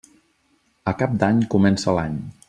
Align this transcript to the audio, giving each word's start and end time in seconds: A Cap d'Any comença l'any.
A 0.91 0.93
Cap 1.01 1.13
d'Any 1.23 1.43
comença 1.55 1.95
l'any. 1.99 2.17